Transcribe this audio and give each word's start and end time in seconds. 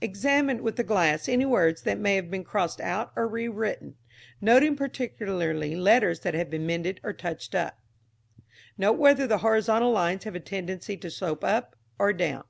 Examine 0.00 0.62
with 0.62 0.76
the 0.76 0.84
glass 0.84 1.28
any 1.28 1.44
words 1.44 1.82
that 1.82 1.98
may 1.98 2.14
have 2.14 2.30
been 2.30 2.44
crossed 2.44 2.80
out 2.80 3.10
or 3.16 3.26
rewritten, 3.26 3.96
noting 4.40 4.76
particularly 4.76 5.74
letters 5.74 6.20
that 6.20 6.34
have 6.34 6.48
been 6.48 6.64
mended 6.64 7.00
or 7.02 7.12
touched 7.12 7.52
up. 7.52 7.80
Note 8.78 8.92
whether 8.92 9.26
the 9.26 9.38
horizontal 9.38 9.90
lines 9.90 10.22
have 10.22 10.36
a 10.36 10.38
tendency 10.38 10.96
to 10.98 11.10
slope 11.10 11.42
up 11.42 11.74
or 11.98 12.12
down. 12.12 12.44